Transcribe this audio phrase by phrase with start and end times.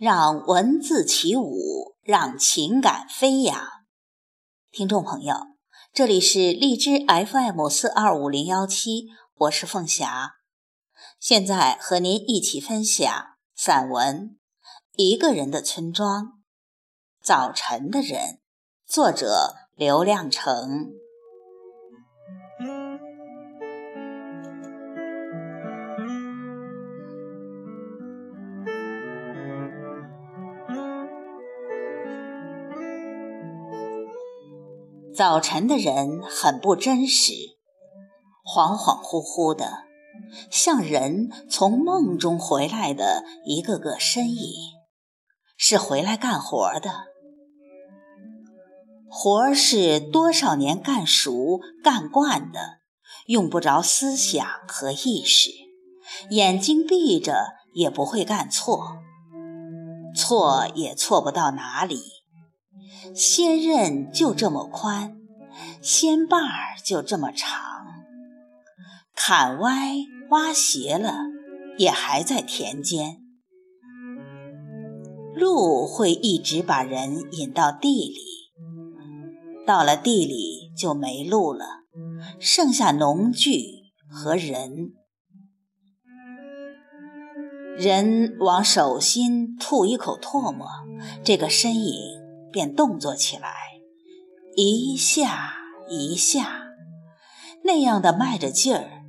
[0.00, 3.54] 让文字起舞，让情感飞扬。
[4.70, 5.34] 听众朋友，
[5.92, 10.36] 这里是荔枝 FM 四二五零幺七，我是凤霞，
[11.18, 13.14] 现在和您一起分享
[13.54, 14.30] 散文
[14.96, 16.24] 《一个人的村庄》。
[17.22, 18.40] 早晨的人，
[18.86, 20.92] 作者刘亮程。
[35.20, 37.34] 早晨的人很不真实，
[38.42, 39.84] 恍恍惚惚的，
[40.50, 44.50] 像人从梦中回来的一个个身影，
[45.58, 47.08] 是回来干活的。
[49.10, 52.78] 活儿是多少年干熟干惯的，
[53.26, 55.50] 用不着思想和意识，
[56.30, 58.96] 眼睛闭着也不会干错，
[60.16, 62.19] 错也错不到哪里。
[63.14, 65.16] 仙刃就这么宽，
[65.82, 67.50] 仙把儿就这么长，
[69.14, 69.96] 砍歪
[70.30, 71.14] 挖斜了，
[71.76, 73.18] 也还在田间。
[75.34, 78.20] 路会一直把人引到地里，
[79.66, 81.84] 到了地里就没路了，
[82.38, 84.92] 剩下农具和人。
[87.78, 90.66] 人往手心吐一口唾沫，
[91.24, 92.19] 这个身影。
[92.52, 93.54] 便动作起来，
[94.56, 95.54] 一下
[95.88, 96.62] 一下，
[97.64, 99.02] 那样的迈着劲儿，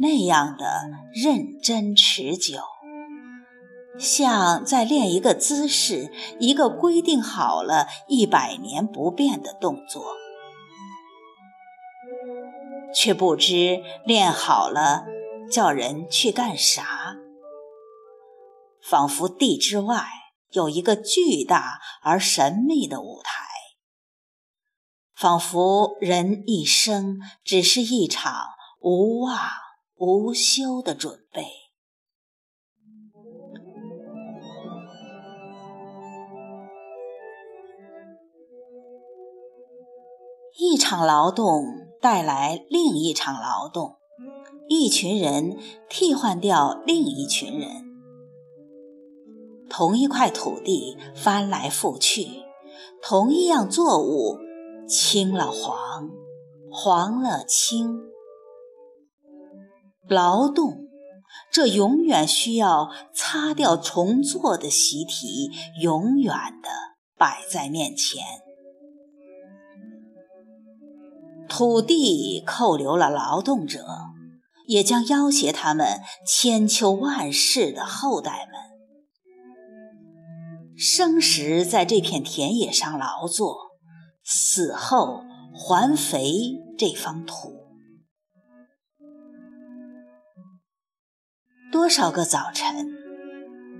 [0.00, 0.82] 那样的
[1.14, 2.60] 认真持久，
[3.98, 10.04] 像在练一个姿势，一个规定好了一百年不变的动作，
[12.94, 15.06] 却不知练好了
[15.50, 17.16] 叫人去干啥，
[18.82, 20.04] 仿佛地之外。
[20.50, 23.46] 有一个巨大而神秘的舞台，
[25.14, 28.50] 仿佛人一生只是一场
[28.80, 29.38] 无望
[29.96, 31.44] 无休的准备。
[40.58, 41.64] 一场劳动
[42.00, 43.96] 带来另一场劳动，
[44.68, 47.85] 一群人替换掉另一群人。
[49.76, 52.26] 同一块土地翻来覆去，
[53.02, 54.38] 同一样作物
[54.88, 56.08] 青了黄，
[56.70, 57.98] 黄了青。
[60.08, 60.88] 劳动，
[61.52, 65.50] 这永远需要擦掉重做的习题，
[65.82, 66.70] 永远的
[67.18, 68.22] 摆在面前。
[71.50, 73.84] 土地扣留了劳动者，
[74.68, 78.75] 也将要挟他们千秋万世的后代们。
[80.78, 83.78] 生时在这片田野上劳作，
[84.22, 86.30] 死后还肥
[86.76, 87.54] 这方土。
[91.72, 92.92] 多少个早晨，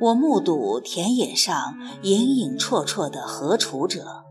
[0.00, 4.24] 我目睹田野上影影绰绰的合锄者，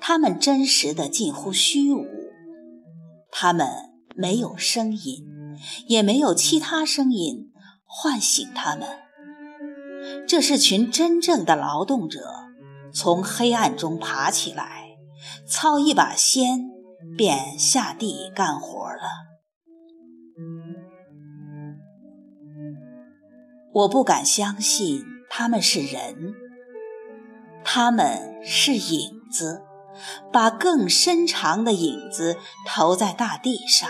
[0.00, 2.06] 他们真实的近乎虚无，
[3.32, 3.68] 他们
[4.14, 5.26] 没有声音，
[5.88, 7.52] 也没有其他声音
[7.84, 9.01] 唤醒他们。
[10.26, 12.20] 这是群真正的劳动者，
[12.92, 14.96] 从黑暗中爬起来，
[15.46, 16.70] 操一把仙，
[17.16, 19.02] 便下地干活了。
[23.72, 26.34] 我不敢相信他们是人，
[27.64, 29.62] 他们是影子，
[30.30, 32.36] 把更深长的影子
[32.66, 33.88] 投在大地上。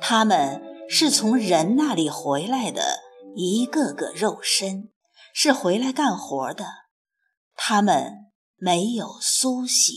[0.00, 3.07] 他们是从人那里回来的。
[3.40, 4.90] 一个个肉身
[5.32, 6.66] 是回来干活的，
[7.54, 9.94] 他们没有苏醒。